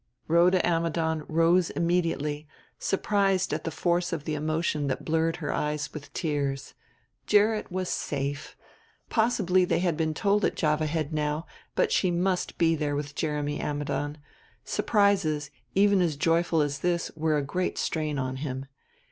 Rhoda 0.27 0.65
Ammidon 0.67 1.23
rose 1.27 1.69
immediately, 1.69 2.47
surprised 2.79 3.53
at 3.53 3.65
the 3.65 3.69
force 3.69 4.11
of 4.11 4.23
the 4.23 4.33
emotion 4.33 4.87
that 4.87 5.05
blurred 5.05 5.35
her 5.35 5.53
eyes 5.53 5.93
with 5.93 6.11
tears. 6.11 6.73
Gerrit 7.27 7.71
was 7.71 7.87
safe! 7.87 8.57
Possibly 9.11 9.63
they 9.63 9.77
had 9.77 9.95
been 9.95 10.15
told 10.15 10.43
at 10.43 10.55
Java 10.55 10.87
Head 10.87 11.13
now, 11.13 11.45
but 11.75 11.91
she 11.91 12.09
must 12.09 12.57
be 12.57 12.73
there 12.75 12.95
with 12.95 13.13
Jeremy 13.13 13.59
Ammidon; 13.59 14.17
surprises, 14.65 15.51
even 15.75 16.01
as 16.01 16.15
joyful 16.15 16.61
as 16.61 16.79
this, 16.79 17.11
were 17.15 17.37
a 17.37 17.43
great 17.43 17.77
strain 17.77 18.17
on 18.17 18.37
him. 18.37 18.65